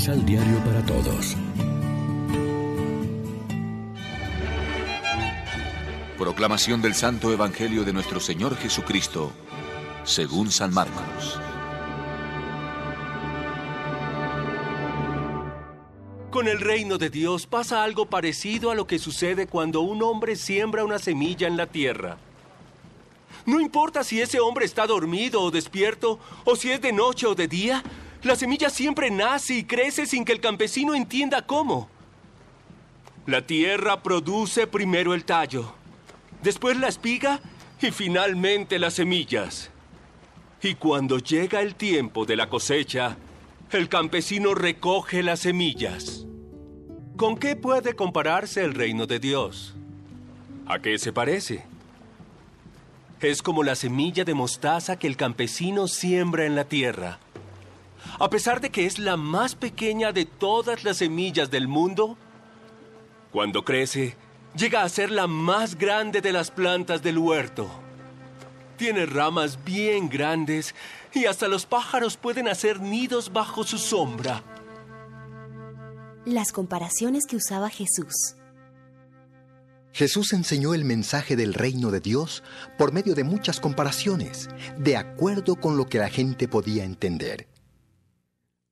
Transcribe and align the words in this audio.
Misal 0.00 0.24
Diario 0.24 0.58
para 0.64 0.82
Todos. 0.86 1.36
Proclamación 6.16 6.80
del 6.80 6.94
Santo 6.94 7.30
Evangelio 7.30 7.84
de 7.84 7.92
nuestro 7.92 8.18
Señor 8.18 8.56
Jesucristo, 8.56 9.30
según 10.04 10.50
San 10.50 10.72
Marcos. 10.72 11.38
Con 16.30 16.48
el 16.48 16.60
reino 16.60 16.96
de 16.96 17.10
Dios 17.10 17.46
pasa 17.46 17.84
algo 17.84 18.06
parecido 18.06 18.70
a 18.70 18.74
lo 18.74 18.86
que 18.86 18.98
sucede 18.98 19.48
cuando 19.48 19.82
un 19.82 20.02
hombre 20.02 20.36
siembra 20.36 20.82
una 20.82 20.98
semilla 20.98 21.46
en 21.46 21.58
la 21.58 21.66
tierra. 21.66 22.16
No 23.44 23.60
importa 23.60 24.02
si 24.02 24.18
ese 24.22 24.40
hombre 24.40 24.64
está 24.64 24.86
dormido 24.86 25.42
o 25.42 25.50
despierto, 25.50 26.18
o 26.46 26.56
si 26.56 26.70
es 26.70 26.80
de 26.80 26.94
noche 26.94 27.26
o 27.26 27.34
de 27.34 27.48
día, 27.48 27.84
la 28.22 28.36
semilla 28.36 28.70
siempre 28.70 29.10
nace 29.10 29.54
y 29.54 29.64
crece 29.64 30.06
sin 30.06 30.24
que 30.24 30.32
el 30.32 30.40
campesino 30.40 30.94
entienda 30.94 31.46
cómo. 31.46 31.88
La 33.26 33.46
tierra 33.46 34.02
produce 34.02 34.66
primero 34.66 35.14
el 35.14 35.24
tallo, 35.24 35.72
después 36.42 36.76
la 36.78 36.88
espiga 36.88 37.40
y 37.80 37.90
finalmente 37.90 38.78
las 38.78 38.94
semillas. 38.94 39.70
Y 40.62 40.74
cuando 40.74 41.18
llega 41.18 41.60
el 41.62 41.74
tiempo 41.74 42.26
de 42.26 42.36
la 42.36 42.48
cosecha, 42.48 43.16
el 43.70 43.88
campesino 43.88 44.54
recoge 44.54 45.22
las 45.22 45.40
semillas. 45.40 46.26
¿Con 47.16 47.36
qué 47.36 47.56
puede 47.56 47.94
compararse 47.94 48.64
el 48.64 48.74
reino 48.74 49.06
de 49.06 49.18
Dios? 49.18 49.74
¿A 50.66 50.78
qué 50.80 50.98
se 50.98 51.12
parece? 51.12 51.64
Es 53.20 53.42
como 53.42 53.62
la 53.62 53.74
semilla 53.74 54.24
de 54.24 54.34
mostaza 54.34 54.98
que 54.98 55.06
el 55.06 55.16
campesino 55.16 55.86
siembra 55.88 56.46
en 56.46 56.54
la 56.54 56.64
tierra. 56.64 57.18
A 58.18 58.30
pesar 58.30 58.60
de 58.60 58.70
que 58.70 58.86
es 58.86 58.98
la 58.98 59.16
más 59.16 59.54
pequeña 59.54 60.12
de 60.12 60.24
todas 60.24 60.84
las 60.84 60.98
semillas 60.98 61.50
del 61.50 61.68
mundo, 61.68 62.16
cuando 63.32 63.64
crece, 63.64 64.16
llega 64.56 64.82
a 64.82 64.88
ser 64.88 65.10
la 65.10 65.26
más 65.26 65.76
grande 65.76 66.20
de 66.20 66.32
las 66.32 66.50
plantas 66.50 67.02
del 67.02 67.18
huerto. 67.18 67.70
Tiene 68.76 69.06
ramas 69.06 69.62
bien 69.64 70.08
grandes 70.08 70.74
y 71.14 71.26
hasta 71.26 71.48
los 71.48 71.66
pájaros 71.66 72.16
pueden 72.16 72.48
hacer 72.48 72.80
nidos 72.80 73.32
bajo 73.32 73.62
su 73.64 73.78
sombra. 73.78 74.42
Las 76.24 76.52
comparaciones 76.52 77.26
que 77.26 77.36
usaba 77.36 77.68
Jesús. 77.70 78.36
Jesús 79.92 80.32
enseñó 80.32 80.72
el 80.74 80.84
mensaje 80.84 81.36
del 81.36 81.52
reino 81.52 81.90
de 81.90 82.00
Dios 82.00 82.42
por 82.78 82.92
medio 82.92 83.14
de 83.14 83.24
muchas 83.24 83.60
comparaciones, 83.60 84.48
de 84.78 84.96
acuerdo 84.96 85.56
con 85.56 85.76
lo 85.76 85.86
que 85.86 85.98
la 85.98 86.08
gente 86.08 86.46
podía 86.46 86.84
entender. 86.84 87.49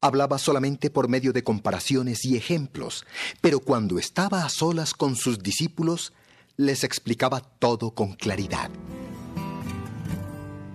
Hablaba 0.00 0.38
solamente 0.38 0.90
por 0.90 1.08
medio 1.08 1.32
de 1.32 1.42
comparaciones 1.42 2.24
y 2.24 2.36
ejemplos, 2.36 3.04
pero 3.40 3.60
cuando 3.60 3.98
estaba 3.98 4.44
a 4.44 4.48
solas 4.48 4.92
con 4.92 5.16
sus 5.16 5.38
discípulos, 5.38 6.12
les 6.56 6.84
explicaba 6.84 7.40
todo 7.40 7.92
con 7.92 8.14
claridad. 8.14 8.70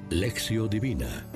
Lección 0.09 0.69
Divina 0.69 1.27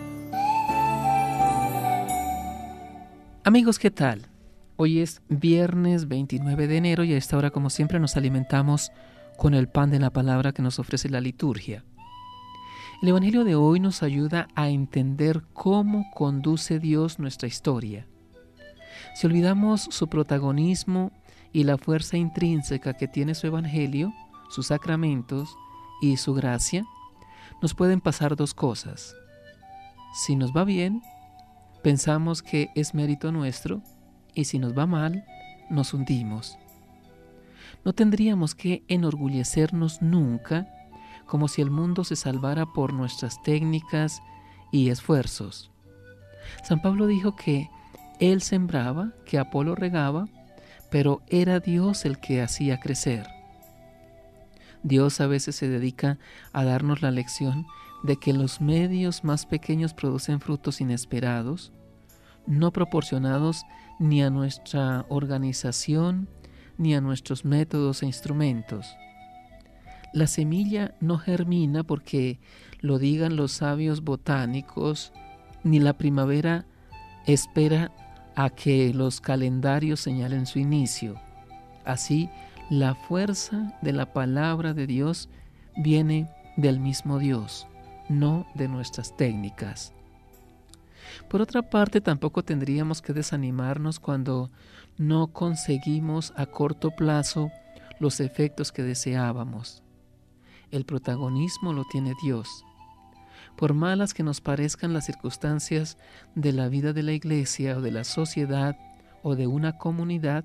Amigos, 3.43 3.77
¿qué 3.77 3.91
tal? 3.91 4.27
Hoy 4.75 5.01
es 5.01 5.21
viernes 5.29 6.07
29 6.07 6.67
de 6.67 6.77
enero 6.77 7.03
y 7.03 7.13
a 7.13 7.17
esta 7.17 7.37
hora, 7.37 7.51
como 7.51 7.69
siempre, 7.69 7.99
nos 7.99 8.17
alimentamos 8.17 8.91
con 9.37 9.53
el 9.53 9.69
pan 9.69 9.91
de 9.91 9.99
la 9.99 10.09
palabra 10.09 10.51
que 10.51 10.63
nos 10.63 10.79
ofrece 10.79 11.09
la 11.09 11.21
liturgia. 11.21 11.83
El 13.01 13.09
Evangelio 13.09 13.43
de 13.43 13.55
hoy 13.55 13.81
nos 13.81 14.03
ayuda 14.03 14.47
a 14.55 14.69
entender 14.69 15.43
cómo 15.53 16.09
conduce 16.13 16.79
Dios 16.79 17.19
nuestra 17.19 17.47
historia. 17.47 18.07
Si 19.15 19.27
olvidamos 19.27 19.81
su 19.91 20.07
protagonismo 20.07 21.11
y 21.51 21.65
la 21.65 21.77
fuerza 21.77 22.15
intrínseca 22.15 22.93
que 22.93 23.09
tiene 23.09 23.35
su 23.35 23.47
Evangelio, 23.47 24.13
sus 24.49 24.67
sacramentos 24.67 25.57
y 26.01 26.15
su 26.15 26.33
gracia, 26.33 26.85
nos 27.61 27.73
pueden 27.73 27.99
pasar 27.99 28.37
dos 28.37 28.53
cosas. 28.53 29.13
Si 30.13 30.37
nos 30.37 30.53
va 30.53 30.63
bien, 30.63 31.01
pensamos 31.83 32.41
que 32.41 32.69
es 32.75 32.93
mérito 32.93 33.33
nuestro 33.33 33.81
y 34.33 34.45
si 34.45 34.57
nos 34.57 34.75
va 34.75 34.85
mal, 34.85 35.25
nos 35.69 35.93
hundimos. 35.93 36.57
No 37.83 37.91
tendríamos 37.91 38.55
que 38.55 38.83
enorgullecernos 38.87 40.01
nunca 40.01 40.67
como 41.25 41.47
si 41.47 41.61
el 41.61 41.71
mundo 41.71 42.03
se 42.03 42.15
salvara 42.15 42.65
por 42.65 42.93
nuestras 42.93 43.41
técnicas 43.41 44.21
y 44.71 44.89
esfuerzos. 44.89 45.71
San 46.63 46.81
Pablo 46.81 47.07
dijo 47.07 47.35
que 47.35 47.69
él 48.19 48.41
sembraba, 48.41 49.11
que 49.25 49.39
Apolo 49.39 49.75
regaba, 49.75 50.27
pero 50.89 51.21
era 51.27 51.59
Dios 51.59 52.05
el 52.05 52.19
que 52.19 52.41
hacía 52.41 52.79
crecer. 52.79 53.27
Dios 54.83 55.19
a 55.19 55.27
veces 55.27 55.55
se 55.55 55.67
dedica 55.67 56.19
a 56.53 56.63
darnos 56.63 57.01
la 57.01 57.11
lección 57.11 57.65
de 58.03 58.17
que 58.17 58.33
los 58.33 58.61
medios 58.61 59.23
más 59.23 59.45
pequeños 59.45 59.93
producen 59.93 60.39
frutos 60.39 60.79
inesperados, 60.79 61.73
no 62.45 62.71
proporcionados 62.71 63.63
ni 63.99 64.21
a 64.21 64.29
nuestra 64.29 65.05
organización, 65.09 66.29
ni 66.77 66.93
a 66.93 67.01
nuestros 67.01 67.45
métodos 67.45 68.03
e 68.03 68.05
instrumentos. 68.05 68.95
La 70.15 70.27
semilla 70.27 70.95
no 71.01 71.17
germina 71.17 71.83
porque 71.83 72.39
lo 72.79 72.99
digan 72.99 73.35
los 73.35 73.51
sabios 73.51 74.01
botánicos, 74.01 75.11
ni 75.65 75.81
la 75.81 75.97
primavera 75.97 76.65
espera 77.25 77.91
a 78.33 78.49
que 78.49 78.93
los 78.93 79.19
calendarios 79.19 79.99
señalen 79.99 80.45
su 80.45 80.59
inicio. 80.59 81.15
Así, 81.83 82.29
la 82.69 82.95
fuerza 82.95 83.77
de 83.81 83.91
la 83.91 84.13
palabra 84.13 84.73
de 84.73 84.87
Dios 84.87 85.27
viene 85.75 86.29
del 86.55 86.79
mismo 86.79 87.19
Dios, 87.19 87.67
no 88.07 88.47
de 88.55 88.69
nuestras 88.69 89.17
técnicas. 89.17 89.91
Por 91.29 91.41
otra 91.41 91.61
parte, 91.61 91.99
tampoco 91.99 92.41
tendríamos 92.41 93.01
que 93.01 93.11
desanimarnos 93.11 93.99
cuando 93.99 94.49
no 94.97 95.27
conseguimos 95.27 96.31
a 96.37 96.45
corto 96.45 96.91
plazo 96.91 97.51
los 97.99 98.21
efectos 98.21 98.71
que 98.71 98.81
deseábamos. 98.81 99.84
El 100.71 100.85
protagonismo 100.85 101.73
lo 101.73 101.85
tiene 101.85 102.13
Dios. 102.23 102.65
Por 103.55 103.73
malas 103.73 104.13
que 104.13 104.23
nos 104.23 104.41
parezcan 104.41 104.93
las 104.93 105.05
circunstancias 105.05 105.97
de 106.35 106.51
la 106.51 106.67
vida 106.67 106.93
de 106.93 107.03
la 107.03 107.13
iglesia 107.13 107.77
o 107.77 107.81
de 107.81 107.91
la 107.91 108.03
sociedad 108.03 108.77
o 109.23 109.35
de 109.35 109.47
una 109.47 109.77
comunidad, 109.77 110.43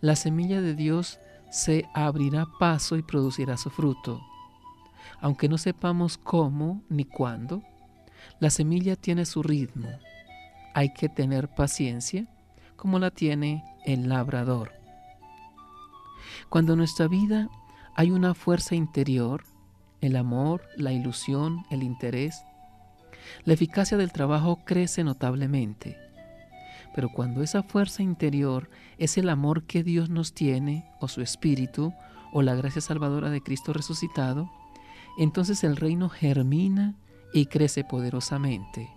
la 0.00 0.16
semilla 0.16 0.60
de 0.60 0.74
Dios 0.74 1.18
se 1.50 1.88
abrirá 1.94 2.46
paso 2.58 2.96
y 2.96 3.02
producirá 3.02 3.56
su 3.56 3.70
fruto. 3.70 4.20
Aunque 5.20 5.48
no 5.48 5.58
sepamos 5.58 6.18
cómo 6.18 6.82
ni 6.88 7.04
cuándo, 7.04 7.62
la 8.40 8.50
semilla 8.50 8.96
tiene 8.96 9.24
su 9.24 9.42
ritmo. 9.42 9.88
Hay 10.74 10.92
que 10.92 11.08
tener 11.08 11.48
paciencia 11.48 12.26
como 12.76 12.98
la 12.98 13.10
tiene 13.10 13.62
el 13.86 14.08
labrador. 14.08 14.72
Cuando 16.48 16.74
nuestra 16.74 17.06
vida 17.06 17.48
hay 17.94 18.10
una 18.10 18.34
fuerza 18.34 18.74
interior, 18.74 19.44
el 20.00 20.16
amor, 20.16 20.62
la 20.76 20.92
ilusión, 20.92 21.64
el 21.70 21.82
interés, 21.82 22.44
la 23.44 23.54
eficacia 23.54 23.96
del 23.96 24.12
trabajo 24.12 24.60
crece 24.64 25.04
notablemente. 25.04 25.96
Pero 26.94 27.08
cuando 27.08 27.42
esa 27.42 27.62
fuerza 27.62 28.02
interior 28.02 28.68
es 28.98 29.18
el 29.18 29.28
amor 29.28 29.64
que 29.64 29.82
Dios 29.82 30.10
nos 30.10 30.32
tiene, 30.32 30.84
o 31.00 31.08
su 31.08 31.20
espíritu, 31.22 31.92
o 32.32 32.42
la 32.42 32.54
gracia 32.54 32.80
salvadora 32.80 33.30
de 33.30 33.40
Cristo 33.40 33.72
resucitado, 33.72 34.50
entonces 35.18 35.64
el 35.64 35.76
reino 35.76 36.08
germina 36.08 36.94
y 37.32 37.46
crece 37.46 37.84
poderosamente. 37.84 38.90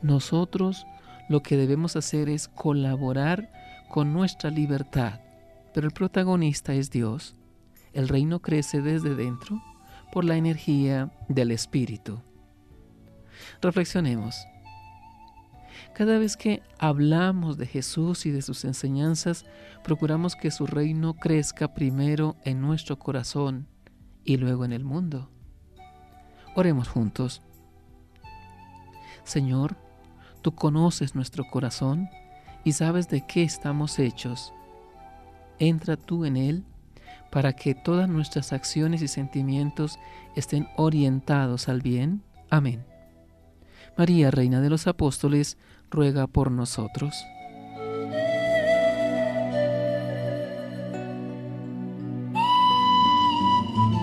Nosotros 0.00 0.86
lo 1.28 1.42
que 1.42 1.56
debemos 1.56 1.96
hacer 1.96 2.28
es 2.28 2.48
colaborar 2.48 3.52
con 3.88 4.12
nuestra 4.12 4.50
libertad, 4.50 5.20
pero 5.72 5.86
el 5.86 5.92
protagonista 5.92 6.74
es 6.74 6.90
Dios. 6.90 7.36
El 7.92 8.08
reino 8.08 8.40
crece 8.40 8.80
desde 8.80 9.14
dentro 9.14 9.62
por 10.12 10.24
la 10.24 10.36
energía 10.36 11.10
del 11.28 11.50
Espíritu. 11.50 12.20
Reflexionemos. 13.60 14.46
Cada 15.94 16.18
vez 16.18 16.36
que 16.36 16.62
hablamos 16.78 17.58
de 17.58 17.66
Jesús 17.66 18.24
y 18.24 18.30
de 18.30 18.42
sus 18.42 18.64
enseñanzas, 18.64 19.44
procuramos 19.84 20.36
que 20.36 20.50
su 20.50 20.66
reino 20.66 21.14
crezca 21.14 21.74
primero 21.74 22.36
en 22.44 22.60
nuestro 22.60 22.98
corazón 22.98 23.66
y 24.24 24.36
luego 24.36 24.64
en 24.64 24.72
el 24.72 24.84
mundo. 24.84 25.30
Oremos 26.54 26.88
juntos. 26.88 27.42
Señor, 29.24 29.76
tú 30.40 30.54
conoces 30.54 31.14
nuestro 31.14 31.44
corazón 31.50 32.08
y 32.64 32.72
sabes 32.72 33.08
de 33.08 33.26
qué 33.26 33.42
estamos 33.42 33.98
hechos. 33.98 34.52
Entra 35.58 35.96
tú 35.96 36.24
en 36.24 36.36
él 36.36 36.64
para 37.32 37.54
que 37.54 37.74
todas 37.74 38.10
nuestras 38.10 38.52
acciones 38.52 39.00
y 39.00 39.08
sentimientos 39.08 39.98
estén 40.36 40.68
orientados 40.76 41.70
al 41.70 41.80
bien. 41.80 42.22
Amén. 42.50 42.84
María, 43.96 44.30
Reina 44.30 44.60
de 44.60 44.68
los 44.68 44.86
Apóstoles, 44.86 45.56
ruega 45.90 46.26
por 46.26 46.50
nosotros. 46.50 47.14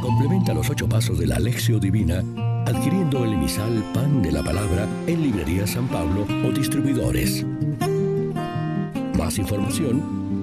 Complementa 0.02 0.54
los 0.56 0.68
ocho 0.70 0.90
pasos 0.90 1.20
de 1.20 1.28
la 1.28 1.36
Alexio 1.36 1.80
Divina 1.80 2.24
adquiriendo 2.66 3.24
el 3.26 3.34
emisal 3.34 3.84
Pan 3.94 4.24
de 4.24 4.31
la 4.31 4.44
Palabra 4.44 4.88
en 5.06 5.22
Librería 5.22 5.68
San 5.68 5.88
Pablo 5.88 6.26
o 6.46 6.52
distribuidores. 6.52 7.46
Más 9.18 9.38
información 9.38 10.19